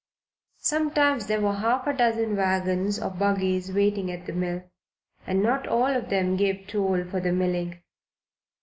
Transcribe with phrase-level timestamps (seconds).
[0.61, 4.63] Sometimes there were half a dozen wagons or buggies waiting at the mill,
[5.27, 7.79] and not all of them gave toll for their milling.